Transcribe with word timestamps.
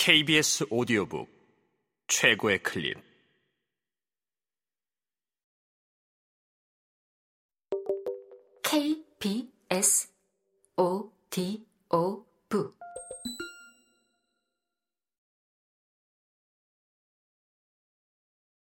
KBS 0.00 0.64
오디오북 0.70 1.28
최고의 2.06 2.62
클립. 2.62 2.96
KBS 8.62 10.14
오디오북. 10.76 12.78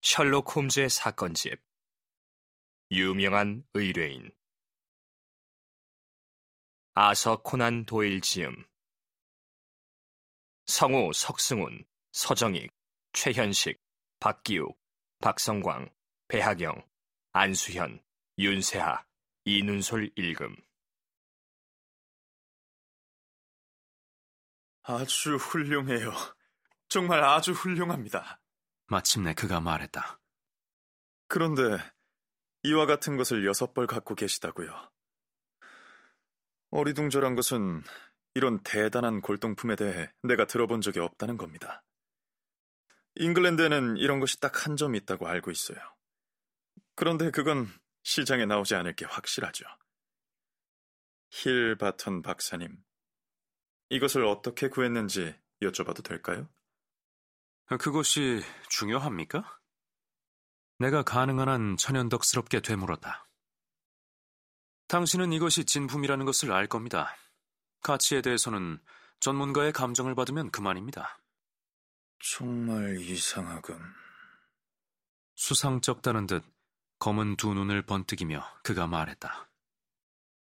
셜록 0.01 0.57
홈즈의 0.57 0.89
사건집. 0.89 1.61
유명한 2.91 3.63
의뢰인. 3.75 4.33
아서 6.95 7.43
코난 7.43 7.85
도일 7.85 8.23
지음 8.23 8.70
성우 10.71 11.13
석승훈, 11.13 11.85
서정익, 12.13 12.73
최현식, 13.13 13.83
박기욱, 14.21 14.79
박성광, 15.19 15.91
배하경, 16.29 16.81
안수현, 17.33 18.01
윤세하, 18.39 19.05
이눈솔 19.47 20.13
일금 20.15 20.55
아주 24.85 25.35
훌륭해요. 25.35 26.13
정말 26.89 27.25
아주 27.25 27.51
훌륭합니다. 27.51 28.41
마침내 28.87 29.35
그가 29.35 29.61
말했다. 29.61 30.21
그런데 31.27 31.79
이와 32.63 32.87
같은 32.87 33.17
것을 33.17 33.45
여섯 33.45 33.75
벌 33.75 33.89
갖고 33.89 34.15
계시다고요. 34.15 34.71
어리둥절한 36.71 37.35
것은 37.35 37.83
이런 38.35 38.63
대단한 38.63 39.21
골동품에 39.21 39.77
대해 39.77 40.13
내가 40.23 40.47
들어본 40.47 40.81
적이 40.81 41.01
없다는 41.01 41.37
겁니다. 41.37 41.83
잉글랜드에는 43.17 43.97
이런 43.97 44.21
것이 44.21 44.39
딱 44.41 44.67
한 44.67 44.77
점 44.77 44.95
있다고 44.95 45.27
알고 45.27 45.51
있어요. 45.51 45.79
그런데 46.95 47.31
그건 47.31 47.67
시장에 48.05 48.47
나오지 48.47 48.75
않을 48.77 48.95
게 48.95 49.05
확실하죠. 49.05 49.65
힐 51.31 51.77
바턴 51.77 52.23
박사님, 52.23 52.77
이것을 53.89 54.25
어떻게 54.25 54.69
구했는지 54.69 55.35
여쭤봐도 55.63 56.05
될까요? 56.05 56.49
그것이 57.79 58.43
중요합니까? 58.69 59.59
내가 60.79 61.03
가능한 61.03 61.49
한 61.49 61.77
천연덕스럽게 61.77 62.61
되물었다. 62.61 63.29
당신은 64.89 65.33
이것이 65.33 65.65
진품이라는 65.65 66.25
것을 66.27 66.51
알 66.53 66.67
겁니다. 66.67 67.15
가치에 67.83 68.23
대해서는 68.23 68.79
전문가의 69.21 69.73
감정을 69.73 70.15
받으면 70.15 70.51
그만입니다. 70.51 71.21
정말 72.19 72.99
이상하군. 73.01 73.81
수상쩍다는 75.35 76.27
듯 76.27 76.45
검은 76.99 77.37
두 77.37 77.55
눈을 77.55 77.83
번뜩이며 77.83 78.45
그가 78.63 78.87
말했다. 78.87 79.51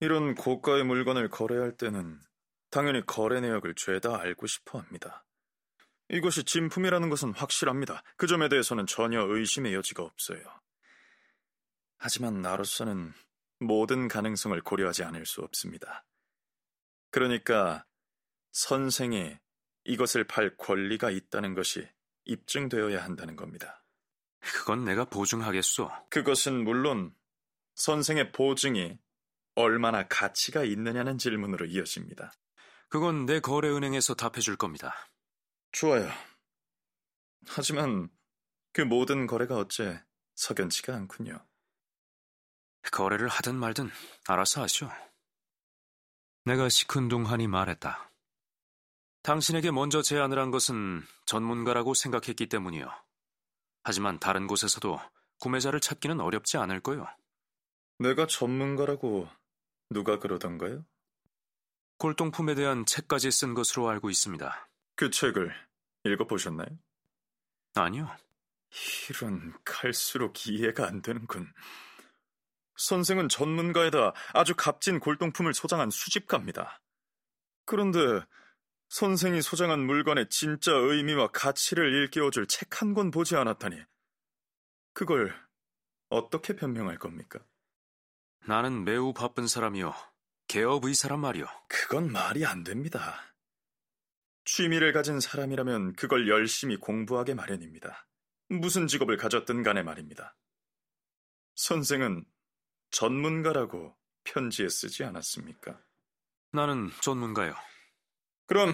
이런 0.01 0.35
고가의 0.35 0.85
물건을 0.85 1.29
거래할 1.31 1.77
때는 1.77 2.21
당연히 2.71 3.05
거래 3.07 3.41
내역을 3.41 3.75
죄다 3.75 4.19
알고 4.21 4.47
싶어 4.47 4.79
합니다. 4.79 5.25
이것이 6.11 6.45
진품이라는 6.45 7.09
것은 7.09 7.33
확실합니다. 7.33 8.03
그 8.17 8.27
점에 8.27 8.49
대해서는 8.49 8.87
전혀 8.87 9.23
의심의 9.23 9.75
여지가 9.75 10.03
없어요. 10.03 10.43
하지만 11.97 12.43
나로서는 12.43 13.15
모든 13.61 14.09
가능성을 14.09 14.61
고려하지 14.61 15.05
않을 15.05 15.25
수 15.27 15.41
없습니다. 15.41 16.05
그러니까 17.15 17.87
선생이 18.51 19.39
이것을 19.85 20.25
팔 20.25 20.57
권리가 20.57 21.13
있다는 21.13 21.55
것이 21.55 21.89
입증되어야 22.25 23.05
한다는 23.05 23.37
겁니다. 23.37 23.85
그건 24.41 24.85
내가 24.85 25.05
보증하겠소. 25.05 25.93
그것은 26.11 26.65
물론 26.65 27.15
선생의 27.77 28.33
보증이 28.33 28.99
얼마나 29.55 30.09
가치가 30.09 30.65
있느냐는 30.65 31.17
질문으로 31.17 31.67
이어집니다. 31.67 32.33
그건 32.89 33.27
내 33.27 33.39
거래은행에서 33.39 34.15
답해줄 34.15 34.57
겁니다. 34.57 34.93
좋아요. 35.71 36.11
하지만 37.47 38.09
그 38.73 38.81
모든 38.81 39.29
거래가 39.29 39.57
어째 39.57 40.03
석연치가 40.35 40.93
않군요. 40.97 41.47
거래를 42.91 43.29
하든 43.29 43.55
말든 43.55 43.89
알아서 44.27 44.63
하시오. 44.63 44.91
내가 46.45 46.69
시큰둥하니 46.69 47.49
말했다. 47.49 48.11
당신에게 49.23 49.71
먼저 49.71 50.03
제안을 50.03 50.39
한 50.39 50.51
것은 50.51 51.03
전문가라고 51.25 51.95
생각했기 51.95 52.47
때문이요. 52.47 52.91
하지만 53.83 54.19
다른 54.21 54.47
곳에서도 54.47 55.01
구매자를 55.39 55.81
찾기는 55.81 56.21
어렵지 56.21 56.59
않을 56.59 56.81
거요. 56.81 57.07
내가 57.99 58.27
전문가라고 58.27 59.29
누가 59.89 60.19
그러던가요? 60.19 60.85
골동품에 61.97 62.55
대한 62.55 62.85
책까지 62.85 63.31
쓴 63.31 63.55
것으로 63.55 63.89
알고 63.89 64.11
있습니다. 64.11 64.69
그 64.97 65.11
책을 65.11 65.55
읽어보셨나요? 66.05 66.69
아니요. 67.75 68.11
이런 69.09 69.55
갈수록 69.65 70.47
이해가 70.47 70.87
안 70.87 71.01
되는군. 71.01 71.53
선생은 72.77 73.29
전문가에다 73.29 74.13
아주 74.33 74.55
값진 74.57 75.01
골동품을 75.01 75.55
소장한 75.55 75.91
수집가입니다. 75.91 76.81
그런데 77.67 77.99
선생이 78.89 79.43
소장한 79.43 79.81
물건의 79.81 80.29
진짜 80.29 80.73
의미와 80.73 81.29
가치를 81.33 81.93
일깨워줄 81.93 82.47
책 82.47 82.81
한 82.81 82.95
권 82.95 83.11
보지 83.11 83.37
않았다니. 83.37 83.83
그걸 84.93 85.35
어떻게 86.09 86.55
변명할 86.55 86.99
겁니까? 86.99 87.41
나는 88.47 88.85
매우 88.85 89.13
바쁜 89.13 89.47
사람이요. 89.47 89.95
개업 90.47 90.85
의사란 90.85 91.21
말이요. 91.21 91.47
그건 91.69 92.13
말이 92.13 92.45
안 92.45 92.63
됩니다. 92.63 93.35
취미를 94.45 94.93
가진 94.93 95.21
사람이라면 95.21 95.95
그걸 95.95 96.29
열심히 96.29 96.77
공부하게 96.77 97.35
마련입니다. 97.35 98.07
무슨 98.51 98.87
직업을 98.87 99.17
가졌든 99.17 99.63
간에 99.63 99.83
말입니다. 99.83 100.37
선생은 101.55 102.27
전문가라고 102.95 103.97
편지에 104.23 104.69
쓰지 104.69 105.03
않았습니까? 105.03 105.83
나는 106.53 106.91
전문가요. 107.03 107.53
그럼 108.47 108.73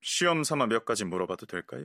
시험 0.00 0.42
삼아 0.42 0.66
몇 0.68 0.86
가지 0.86 1.04
물어봐도 1.04 1.44
될까요? 1.44 1.84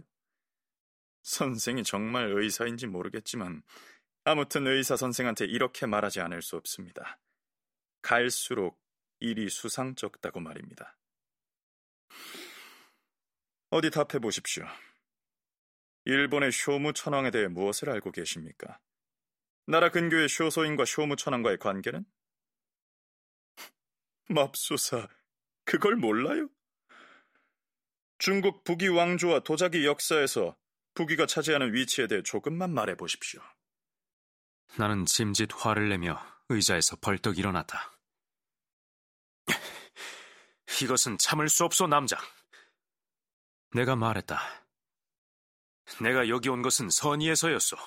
선생이 1.23 1.84
정말 1.84 2.31
의사인지 2.31 2.88
모르겠지만 2.88 3.63
아무튼 4.23 4.66
의사 4.66 4.95
선생한테 4.95 5.45
이렇게 5.45 5.85
말하지 5.85 6.22
않을 6.22 6.41
수 6.41 6.56
없습니다. 6.56 7.19
갈수록 8.01 8.81
일이 9.19 9.50
수상쩍다고 9.50 10.39
말입니다. 10.39 10.97
어디 13.72 13.89
답해 13.91 14.19
보십시오. 14.22 14.66
일본의 16.06 16.53
쇼무 16.53 16.94
천황에 16.94 17.29
대해 17.29 17.47
무엇을 17.50 17.89
알고 17.89 18.13
계십니까? 18.13 18.79
나라 19.66 19.90
근교의 19.90 20.28
쇼소인과 20.30 20.86
쇼무 20.86 21.16
천황과의 21.16 21.58
관계는? 21.58 22.06
맙소사, 24.30 25.08
그걸 25.66 25.96
몰라요? 25.96 26.50
중국 28.18 28.64
북위 28.64 28.88
왕조와 28.88 29.40
도자기 29.40 29.86
역사에서 29.86 30.56
북위가 30.94 31.26
차지하는 31.26 31.74
위치에 31.74 32.08
대해 32.08 32.22
조금만 32.22 32.74
말해 32.74 32.96
보십시오. 32.96 33.42
나는 34.78 35.06
짐짓 35.06 35.50
화를 35.54 35.90
내며 35.90 36.22
의자에서 36.50 36.98
벌떡 36.98 37.38
일어났다. 37.38 37.98
이것은 40.84 41.18
참을 41.18 41.50
수 41.50 41.66
없소, 41.66 41.88
남장. 41.88 42.20
내가 43.74 43.96
말했다. 43.96 44.40
내가 46.02 46.30
여기 46.30 46.50
온 46.50 46.62
것은 46.62 46.90
선의에서였소. 46.90 47.78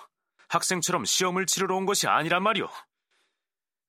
학생처럼 0.54 1.04
시험을 1.04 1.46
치르러 1.46 1.76
온 1.76 1.84
것이 1.84 2.06
아니란 2.06 2.42
말이오. 2.42 2.68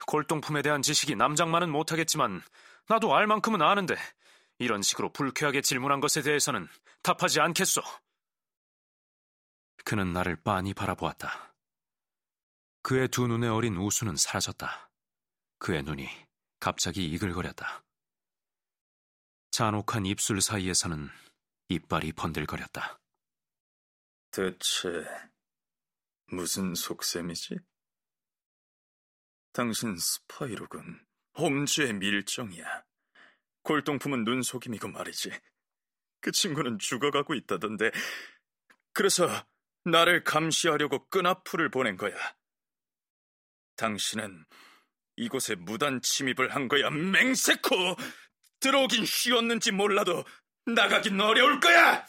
골동품에 0.07 0.61
대한 0.61 0.81
지식이 0.81 1.15
남장만은 1.15 1.69
못하겠지만 1.69 2.41
나도 2.87 3.15
알 3.15 3.27
만큼은 3.27 3.61
아는데 3.61 3.95
이런 4.59 4.81
식으로 4.81 5.11
불쾌하게 5.11 5.61
질문한 5.61 5.99
것에 5.99 6.21
대해서는 6.21 6.67
답하지 7.01 7.39
않겠소. 7.39 7.81
그는 9.83 10.13
나를 10.13 10.35
빤히 10.37 10.73
바라보았다. 10.73 11.53
그의 12.81 13.07
두 13.07 13.27
눈에 13.27 13.47
어린 13.47 13.77
우수는 13.77 14.15
사라졌다. 14.15 14.89
그의 15.59 15.83
눈이 15.83 16.07
갑자기 16.59 17.05
이글거렸다. 17.05 17.83
잔혹한 19.51 20.05
입술 20.05 20.41
사이에서는 20.41 21.09
이빨이 21.69 22.11
번들거렸다. 22.13 22.99
대체 24.31 24.89
무슨 26.27 26.73
속셈이지? 26.75 27.59
당신 29.53 29.95
스파이로군. 29.97 31.05
홈즈의 31.37 31.93
밀정이야. 31.93 32.83
골동품은 33.63 34.23
눈속임이고 34.23 34.87
말이지. 34.89 35.31
그 36.21 36.31
친구는 36.31 36.79
죽어가고 36.79 37.35
있다던데. 37.35 37.91
그래서 38.93 39.27
나를 39.83 40.23
감시하려고 40.23 41.07
끈앞풀을 41.09 41.69
보낸 41.69 41.97
거야. 41.97 42.15
당신은 43.75 44.45
이곳에 45.17 45.55
무단 45.55 46.01
침입을 46.01 46.53
한 46.55 46.67
거야, 46.67 46.89
맹세코! 46.89 47.95
들어오긴 48.59 49.05
쉬웠는지 49.05 49.71
몰라도 49.71 50.25
나가긴 50.65 51.19
어려울 51.19 51.59
거야! 51.59 52.05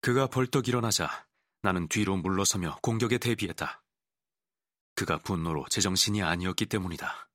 그가 0.00 0.28
벌떡 0.28 0.68
일어나자 0.68 1.26
나는 1.62 1.88
뒤로 1.88 2.16
물러서며 2.16 2.78
공격에 2.82 3.18
대비했다. 3.18 3.82
그가 4.94 5.18
분노로 5.18 5.66
제정신이 5.68 6.22
아니었기 6.22 6.66
때문이다. 6.66 7.28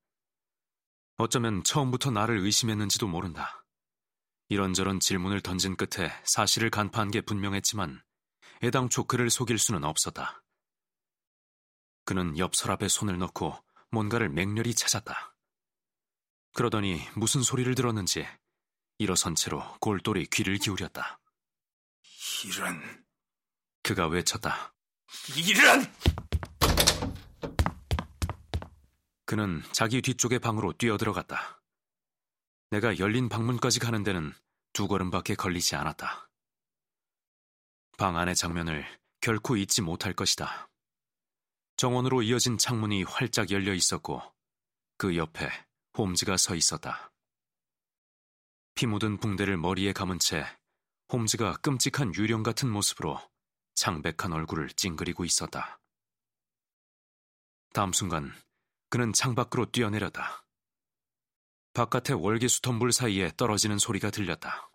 어쩌면 1.17 1.63
처음부터 1.63 2.11
나를 2.11 2.39
의심했는지도 2.39 3.07
모른다. 3.07 3.65
이런저런 4.49 4.99
질문을 4.99 5.41
던진 5.41 5.75
끝에 5.75 6.11
사실을 6.23 6.69
간파한 6.69 7.11
게 7.11 7.21
분명했지만 7.21 8.03
애당초 8.63 9.05
그를 9.05 9.29
속일 9.29 9.57
수는 9.57 9.83
없었다. 9.83 10.43
그는 12.03 12.37
옆 12.37 12.55
서랍에 12.55 12.87
손을 12.87 13.17
넣고 13.17 13.57
뭔가를 13.91 14.29
맹렬히 14.29 14.73
찾았다. 14.75 15.35
그러더니 16.53 17.01
무슨 17.15 17.41
소리를 17.41 17.73
들었는지 17.75 18.27
일어선 18.97 19.35
채로 19.35 19.61
골똘히 19.79 20.25
귀를 20.27 20.57
기울였다. 20.57 21.19
이런... 22.45 23.04
그가 23.85 24.07
외쳤다. 24.07 24.73
이런! 25.37 25.85
그는 29.25 29.61
자기 29.71 30.01
뒤쪽의 30.01 30.39
방으로 30.39 30.73
뛰어들어갔다. 30.73 31.61
내가 32.71 32.97
열린 32.97 33.29
방문까지 33.29 33.79
가는 33.79 34.01
데는 34.01 34.33
두 34.73 34.87
걸음밖에 34.87 35.35
걸리지 35.35 35.75
않았다. 35.75 36.31
방 37.99 38.17
안의 38.17 38.35
장면을 38.35 38.87
결코 39.21 39.55
잊지 39.55 39.83
못할 39.83 40.13
것이다. 40.13 40.67
정원으로 41.77 42.23
이어진 42.23 42.57
창문이 42.57 43.03
활짝 43.03 43.51
열려 43.51 43.71
있었고 43.71 44.19
그 44.97 45.15
옆에 45.15 45.47
홈즈가 45.95 46.37
서 46.37 46.55
있었다. 46.55 47.11
피 48.73 48.87
묻은 48.87 49.19
붕대를 49.19 49.57
머리에 49.57 49.93
감은 49.93 50.17
채 50.17 50.43
홈즈가 51.11 51.57
끔찍한 51.57 52.15
유령 52.15 52.41
같은 52.41 52.67
모습으로 52.67 53.21
창백한 53.75 54.33
얼굴을 54.33 54.69
찡그리고 54.69 55.25
있었다. 55.25 55.79
다음 57.73 57.93
순간 57.93 58.33
그는 58.89 59.13
창밖으로 59.13 59.71
뛰어내렸다. 59.71 60.45
바깥의 61.73 62.15
월계수 62.23 62.61
덤불 62.61 62.93
사이에 62.93 63.31
떨어지는 63.35 63.77
소리가 63.77 64.09
들렸다. 64.09 64.71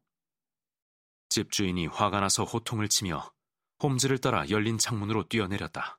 집주인이 1.30 1.86
화가 1.86 2.20
나서 2.20 2.44
호통을 2.44 2.88
치며 2.88 3.32
홈즈를 3.82 4.18
따라 4.18 4.48
열린 4.50 4.76
창문으로 4.76 5.28
뛰어내렸다. 5.28 5.98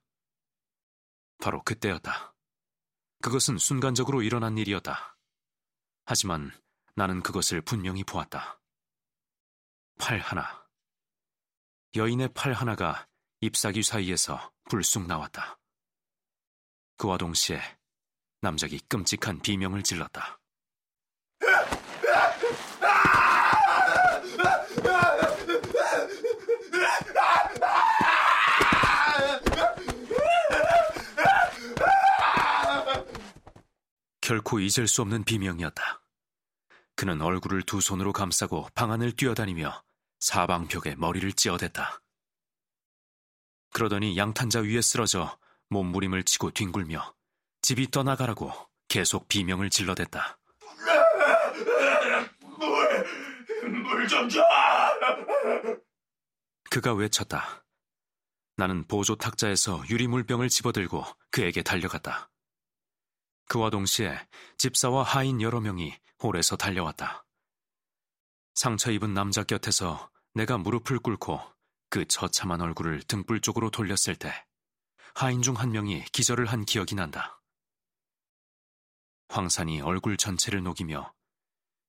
바로 1.42 1.64
그때였다. 1.64 2.36
그것은 3.22 3.58
순간적으로 3.58 4.22
일어난 4.22 4.58
일이었다. 4.58 5.18
하지만 6.06 6.52
나는 6.96 7.24
그것을 7.24 7.62
분명히 7.62 8.04
보았다. 8.04 8.62
팔 9.98 10.20
하나. 10.20 10.61
여인의 11.94 12.30
팔 12.34 12.54
하나가 12.54 13.06
잎사귀 13.42 13.84
사이에서 13.84 14.52
불쑥 14.70 15.08
나왔다. 15.08 15.60
그와 16.96 17.18
동시에 17.18 17.60
남작이 18.40 18.80
끔찍한 18.88 19.42
비명을 19.42 19.84
질렀다. 19.84 20.40
결코 34.22 34.62
잊을 34.62 34.88
수 34.88 35.02
없는 35.02 35.26
비명이었다. 35.26 36.02
그는 36.96 37.22
얼굴을 37.22 37.64
두 37.64 37.82
손으로 37.82 38.14
감싸고 38.14 38.70
방 38.74 38.94
안을 38.94 39.12
뛰어다니며 39.12 39.84
사방벽에 40.22 40.96
머리를 40.96 41.34
찧어댔다. 41.34 42.02
그러더니 43.74 44.18
양탄자 44.18 44.62
위에 44.62 44.82
쓰러져 44.82 45.38
몸부림을 45.70 46.24
치고 46.24 46.52
뒹굴며 46.52 47.14
집이 47.62 47.92
떠나가라고 47.92 48.52
계속 48.88 49.28
비명을 49.28 49.70
질러댔다. 49.70 50.38
물, 52.60 53.82
물 53.84 54.08
좀 54.08 54.30
줘! 54.30 54.42
그가 56.70 56.94
외쳤다. 56.94 57.66
나는 58.58 58.86
보조 58.88 59.16
탁자에서 59.16 59.84
유리물병을 59.90 60.50
집어들고 60.50 61.04
그에게 61.32 61.64
달려갔다. 61.64 62.30
그와 63.48 63.70
동시에 63.70 64.18
집사와 64.58 65.04
하인 65.04 65.42
여러 65.42 65.60
명이 65.60 65.94
홀에서 66.22 66.56
달려왔다. 66.58 67.26
상처 68.62 68.92
입은 68.92 69.16
남자 69.16 69.44
곁에서 69.44 70.12
내가 70.36 70.60
무릎을 70.60 71.00
꿇고 71.00 71.42
그 71.90 72.06
처참한 72.06 72.62
얼굴을 72.62 73.02
등불 73.02 73.42
쪽으로 73.42 73.72
돌렸을 73.72 74.16
때 74.16 74.46
하인 75.16 75.42
중 75.42 75.56
한 75.56 75.72
명이 75.72 76.04
기절을 76.12 76.46
한 76.46 76.64
기억이 76.64 76.94
난다. 76.94 77.42
황산이 79.30 79.82
얼굴 79.82 80.16
전체를 80.16 80.62
녹이며 80.62 81.12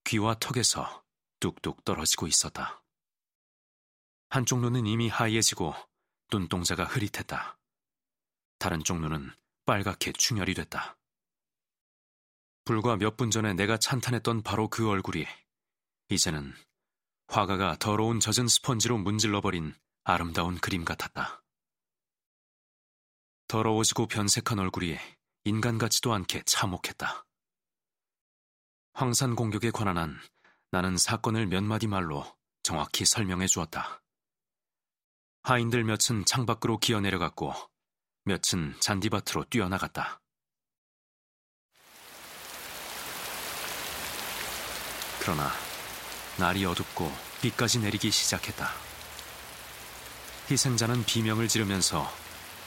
귀와 0.04 0.36
턱에서 0.40 1.04
뚝뚝 1.40 1.84
떨어지고 1.84 2.26
있었다. 2.26 2.82
한쪽 4.30 4.60
눈은 4.60 4.86
이미 4.86 5.10
하얘지고 5.10 5.74
눈동자가 6.32 6.84
흐릿했다. 6.84 7.58
다른 8.58 8.82
쪽 8.82 8.98
눈은 8.98 9.30
빨갛게 9.66 10.12
충혈이 10.12 10.54
됐다. 10.54 10.96
불과 12.64 12.96
몇 12.96 13.18
분 13.18 13.30
전에 13.30 13.52
내가 13.52 13.76
찬탄했던 13.76 14.42
바로 14.42 14.68
그 14.68 14.88
얼굴이 14.88 15.26
이제는 16.12 16.54
화가가 17.28 17.76
더러운 17.78 18.20
젖은 18.20 18.46
스펀지로 18.48 18.98
문질러버린 18.98 19.74
아름다운 20.04 20.58
그림 20.58 20.84
같았다. 20.84 21.42
더러워지고 23.48 24.06
변색한 24.06 24.58
얼굴이 24.58 24.98
인간 25.44 25.78
같지도 25.78 26.12
않게 26.12 26.42
참혹했다. 26.44 27.24
황산 28.94 29.34
공격에 29.34 29.70
관한 29.70 29.96
한 29.96 30.20
나는 30.70 30.96
사건을 30.96 31.46
몇 31.46 31.62
마디 31.62 31.86
말로 31.86 32.24
정확히 32.62 33.04
설명해 33.04 33.46
주었다. 33.46 34.02
하인들 35.42 35.84
몇은 35.84 36.24
창밖으로 36.26 36.78
기어 36.78 37.00
내려갔고 37.00 37.52
몇은 38.24 38.78
잔디밭으로 38.80 39.44
뛰어나갔다. 39.50 40.20
그러나 45.20 45.50
날이 46.36 46.64
어둡고 46.64 47.12
비까지 47.42 47.80
내리기 47.80 48.10
시작했다. 48.10 48.70
희생자는 50.50 51.04
비명을 51.04 51.48
지르면서 51.48 52.12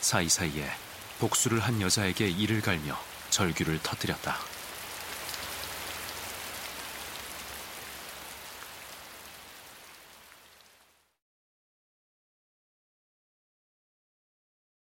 사이사이에 0.01 0.69
복수를 1.19 1.59
한 1.59 1.81
여자에게 1.81 2.27
이를 2.27 2.61
갈며 2.61 2.97
절규를 3.29 3.79
터뜨렸다. 3.81 4.37